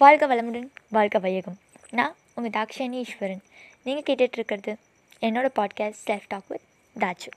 வாழ்க 0.00 0.26
வளமுடன் 0.26 0.68
வாழ்க 0.88 1.18
வையகம். 1.18 1.58
நான் 1.90 2.14
உங்கள் 2.34 2.54
தாக்ஷானி 2.56 2.98
ஈஸ்வரன் 3.02 3.42
நீங்கள் 3.84 4.06
கேட்டுட்ருக்கிறது 4.08 4.72
என்னோடய 5.20 5.50
பாட்காஸ்ட் 5.58 6.02
செல்ஃப் 6.06 6.28
டாக் 6.28 6.48
வித் 6.48 6.66
தாச்சு 6.98 7.30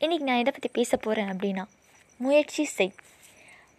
இன்றைக்கி 0.00 0.26
நான் 0.28 0.40
எதை 0.42 0.52
பற்றி 0.52 0.68
பேச 0.72 0.96
போகிறேன் 0.96 1.30
அப்படின்னா 1.30 1.64
முயற்சி 2.16 2.64
செய். 2.64 2.92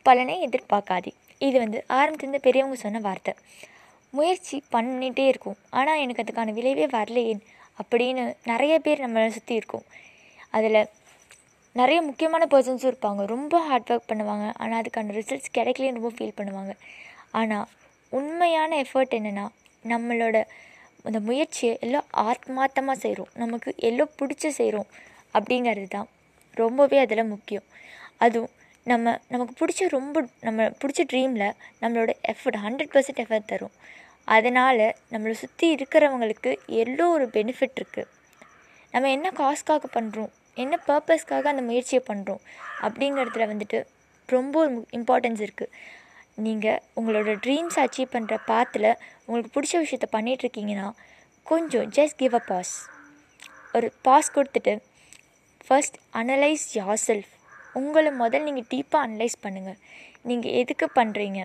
பலனை 0.02 0.48
எதிர்பார்க்காதே. 0.48 1.12
இது 1.38 1.58
வந்து 1.60 1.86
ஆரம்பத்துலேருந்து 1.90 2.46
பெரியவங்க 2.48 2.80
சொன்ன 2.80 3.00
வார்த்தை. 3.00 3.34
முயற்சி 4.10 4.64
பண்ணிகிட்டே 4.72 5.28
இருக்கும். 5.28 5.58
ஆனால் 5.70 6.00
எனக்கு 6.00 6.24
அதுக்கான 6.24 6.54
விளைவே 6.54 6.86
வரலையே 6.86 7.40
அப்படின்னு 7.80 8.36
நிறைய 8.46 8.80
பேர் 8.80 9.06
நம்மளை 9.06 9.28
சுற்றி 9.28 9.56
இருக்கும். 9.56 9.86
அதில் 10.50 10.88
நிறைய 11.72 12.02
முக்கியமான 12.02 12.48
பர்சன்ஸும் 12.52 12.92
இருப்பாங்க. 12.92 13.26
ரொம்ப 13.26 13.60
ஹார்ட் 13.60 13.90
ஒர்க் 13.90 14.10
பண்ணுவாங்க. 14.12 14.54
ஆனால் 14.56 14.82
அதுக்கான 14.82 15.16
ரிசல்ட்ஸ் 15.20 15.56
கிடைக்கலன்னு 15.58 16.00
ரொம்ப 16.00 16.12
ஃபீல் 16.18 16.38
பண்ணுவாங்க. 16.38 16.74
ஆனால் 17.32 17.68
உண்மையான 18.18 18.72
எஃபர்ட் 18.84 19.16
என்னென்னா 19.18 19.46
நம்மளோட 19.86 20.38
அந்த 21.08 21.20
முயற்சியை 21.28 21.74
எல்லாம் 21.86 22.08
ஆத்மார்த்தமாக 22.28 22.98
செய்கிறோம் 23.04 23.32
நமக்கு 23.42 23.70
எல்லாம் 23.90 24.14
பிடிச்சி 24.20 24.50
செய்கிறோம் 24.60 24.90
அப்படிங்கிறது 25.38 25.88
தான் 25.96 26.08
ரொம்பவே 26.58 26.98
அதில் 27.04 27.32
முக்கியம். 27.34 27.66
அதுவும் 28.26 28.54
நம்ம 28.88 29.14
நமக்கு 29.34 29.54
பிடிச்ச 29.60 29.88
ரொம்ப 29.98 30.18
நம்ம 30.48 30.68
பிடிச்ச 30.82 31.02
ட்ரீமில் 31.12 31.48
நம்மளோட 31.82 32.12
எஃபர்ட் 32.32 32.60
ஹண்ட்ரட் 32.66 32.92
பர்சன்ட் 32.94 33.22
எஃபர்ட் 33.24 33.52
தரும். 33.52 33.76
அதனால் 34.28 34.86
நம்மளை 35.14 35.36
சுற்றி 35.42 35.68
இருக்கிறவங்களுக்கு 35.76 36.52
எல்லோ 36.84 37.08
ஒரு 37.16 37.26
பெனிஃபிட் 37.36 37.78
இருக்குது 37.80 38.12
நம்ம 38.94 39.10
என்ன 39.18 39.28
காஸ்க்காக 39.40 39.88
பண்ணுறோம் 39.98 40.32
என்ன 40.64 40.76
பர்பஸ்க்காக 40.88 41.50
அந்த 41.54 41.64
முயற்சியை 41.70 42.02
பண்ணுறோம் 42.10 42.42
அப்படிங்கிறதுல 42.86 43.46
வந்துட்டு 43.52 43.80
ரொம்ப 44.30 44.56
ஒரு 44.64 44.76
இம்பார்ட்டன்ஸ் 44.98 45.42
இருக்குது 45.46 45.72
நீங்கள் 46.38 46.82
உங்களோட 46.96 47.34
ட்ரீம்ஸ் 47.40 47.80
அச்சீவ் 47.80 48.14
பண்ணுற 48.14 48.38
பாத்தில் 48.46 48.90
உங்களுக்கு 49.26 49.54
பிடிச்ச 49.56 49.76
விஷயத்த 49.80 50.08
பண்ணிகிட்ருக்கீங்கன்னா 50.12 50.88
கொஞ்சம் 51.46 51.88
ஜஸ்ட் 51.90 52.18
கிவ் 52.18 52.34
அ 52.34 52.44
பாஸ் 52.48 52.74
ஒரு 53.74 53.92
பாஸ் 54.02 54.34
கொடுத்துட்டு 54.34 54.74
ஃபர்ஸ்ட் 55.68 55.98
அனலைஸ் 56.14 56.76
யார் 56.76 57.02
செல்ஃப் 57.06 57.32
உங்களை 57.74 58.12
முதல் 58.12 58.44
நீங்கள் 58.44 58.68
டீப்பாக 58.70 59.06
அனலைஸ் 59.08 59.38
பண்ணுங்கள் 59.44 59.80
நீங்கள் 60.24 60.52
எதுக்கு 60.52 60.88
பண்ணுறீங்க 60.96 61.40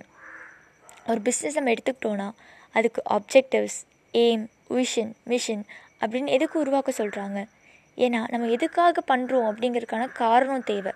ஒரு 1.09 1.21
பிஸ்னஸ் 1.21 1.57
நம்ம 1.57 1.71
எடுத்துக்கிட்டோன்னா 1.71 2.29
அதுக்கு 2.75 3.03
ஆப்ஜெக்டிவ்ஸ் 3.11 3.79
எய்ம் 4.15 4.45
விஷன் 4.71 5.13
மிஷன் 5.27 5.65
அப்படின்னு 6.03 6.27
எதுக்கு 6.27 6.59
உருவாக்க 6.59 6.91
சொல்கிறாங்க 6.99 7.39
ஏன்னா 7.99 8.25
நம்ம 8.29 8.47
எதுக்காக 8.47 9.03
பண்ணுறோம் 9.09 9.49
அப்படிங்கிறதுக்கான 9.49 10.13
காரணம் 10.13 10.63
தேவை. 10.63 10.93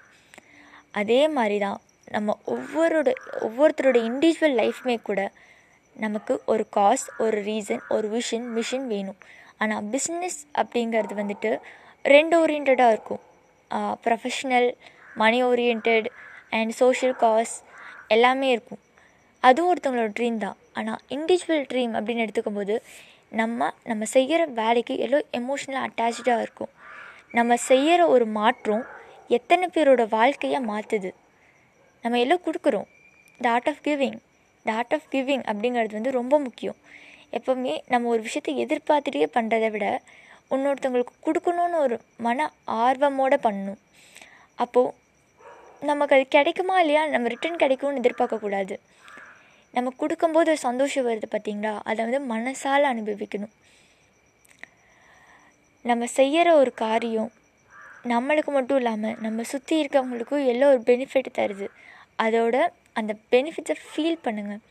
அதே 0.92 1.28
மாதிரி 1.28 1.58
தான் 1.58 1.80
நம்ம 2.08 2.36
ஒவ்வொருட 2.54 3.10
ஒவ்வொருத்தரோட 3.46 3.98
இண்டிவிஜுவல் 4.10 4.56
லைஃப்மே 4.62 4.96
கூட 5.08 5.20
நமக்கு 5.96 6.34
ஒரு 6.52 6.64
காஸ் 6.76 7.04
ஒரு 7.24 7.38
ரீசன் 7.48 7.82
ஒரு 7.94 8.06
விஷன் 8.14 8.46
மிஷன் 8.56 8.86
வேணும். 8.92 9.18
ஆனால் 9.62 9.84
பிஸ்னஸ் 9.92 10.40
அப்படிங்கிறது 10.60 11.14
வந்துட்டு 11.20 11.50
ரெண்டு 12.14 12.34
ஓரியன்டாக 12.42 12.94
இருக்கும். 12.94 13.22
Professional 14.04 14.68
money 15.22 15.38
oriented 15.50 16.08
and 16.58 16.72
social 16.82 17.16
cause 17.24 17.54
எல்லாமே 18.14 18.48
இருக்கும். 18.54 18.82
அதுவும் 19.42 19.70
ஒருத்தவங்களோட 19.72 20.12
ட்ரீம் 20.18 20.38
தான். 20.44 20.58
ஆனால் 20.78 21.00
இண்டிவிஜுவல் 21.16 21.66
ட்ரீம் 21.70 21.92
அப்படின்னு 21.98 22.24
எடுத்துக்கும் 22.24 22.58
போது 22.60 22.76
நம்ம 23.40 23.68
நம்ம 23.90 24.04
செய்கிற 24.16 24.40
வேலைக்கு 24.60 24.94
எல்லோ 25.06 25.18
எமோஷ்னலாக 25.38 25.86
அட்டாச்சாக 25.88 26.44
இருக்கும். 26.44 26.72
நம்ம 27.38 27.56
செய்கிற 27.70 28.00
ஒரு 28.14 28.26
மாற்றம் 28.38 28.84
எத்தனை 29.38 29.66
பேரோட 29.74 30.02
வாழ்க்கையை 30.18 30.58
மாற்றுது 30.70 31.10
நம்ம 32.04 32.18
எல்லாம் 32.24 32.44
கொடுக்குறோம். 32.46 32.88
The 33.40 33.46
art 33.50 33.68
of 33.70 33.82
giving 33.86 34.18
the 34.66 34.72
art 34.80 34.94
of 34.96 35.08
giving 35.12 35.44
அப்படிங்கிறது 35.50 35.98
வந்து 35.98 36.10
ரொம்ப 36.18 36.34
முக்கியம். 36.46 36.78
எப்போவுமே 37.36 37.74
நம்ம 37.92 38.08
ஒரு 38.14 38.22
விஷயத்தை 38.26 38.52
எதிர்பார்த்துட்டே 38.64 39.28
பண்ணுறதை 39.36 39.70
விட 39.76 39.86
இன்னொருத்தவங்களுக்கு 40.54 41.14
கொடுக்கணுன்னு 41.26 41.78
ஒரு 41.86 41.96
மன 42.26 42.46
ஆர்வமோடு 42.84 43.36
பண்ணணும். 43.46 43.80
அப்போது 44.64 44.92
நமக்கு 45.90 46.14
அது 46.16 46.26
கிடைக்குமா 46.34 46.76
இல்லையா? 46.82 47.02
நம்ம 47.14 47.28
ரிட்டர்ன் 47.34 47.62
கிடைக்கும்னு 47.62 48.00
எதிர்பார்க்கக்கூடாது 48.02 48.74
நம்ம 49.76 49.92
கொடுக்கும்போது 50.02 50.50
ஒரு 50.52 50.60
சந்தோஷம் 50.68 51.06
வருது 51.08 51.28
பார்த்திங்களா? 51.32 51.72
அதை 51.88 52.00
வந்து 52.06 52.20
மனசால் 52.34 52.90
அனுபவிக்கணும். 52.90 53.54
நம்ம 55.90 56.06
செய்கிற 56.18 56.48
ஒரு 56.60 56.72
காரியம் 56.84 57.32
நம்மளுக்கு 58.12 58.50
மட்டும் 58.56 58.78
இல்லாமல் 58.80 59.18
நம்ம 59.24 59.44
சுற்றி 59.50 59.74
இருக்கவங்களுக்கும் 59.82 60.46
எல்லாம் 60.52 60.72
ஒரு 60.74 60.82
பெனிஃபிட் 60.90 61.36
தருது. 61.38 61.66
அதோட 62.24 62.56
அந்த 62.98 63.12
பெனிஃபிட்ஸை 63.32 63.76
ஃபீல் 63.88 64.24
பண்ணுங்கள் 64.26 64.62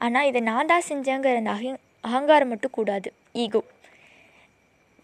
ஆனால் 0.00 0.28
இதை 0.30 0.40
நான் 0.50 0.70
தான் 0.72 0.86
செஞ்சேங்கிற 0.90 1.40
அந்த 1.40 1.52
அகி 1.56 1.70
அகங்காரம் 2.08 2.50
மட்டும் 2.52 2.76
கூடாது. 2.78 3.08
ஈகோ 3.44 3.62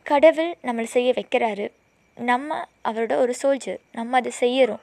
கடவுள் 0.07 0.53
நம்மளை 0.67 0.89
செய்ய 0.97 1.11
வைக்கிறாரு. 1.19 1.67
நம்ம 2.17 2.59
அவரோட 2.89 3.15
ஒரு 3.25 3.35
சோல்ஜர் 3.43 3.81
நம்ம 3.99 4.17
அதை 4.21 4.33
செய்கிறோம் 4.43 4.83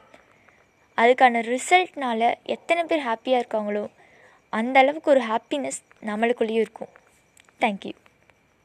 அதுக்கான 0.98 1.42
ரிசல்ட்னால 1.54 2.22
எத்தனை 2.56 2.82
பேர் 2.90 3.08
ஹாப்பியாக 3.10 3.42
இருக்காங்களோ 3.42 3.84
அந்த 4.54 4.76
அளவுக்கு 4.84 5.12
ஒரு 5.16 5.22
ஹாப்பினஸ் 5.32 5.82
நம்மளுக்குள்ளேயும் 6.10 6.64
இருக்கும். 6.66 6.92
தேங்க்யூ 7.64 7.94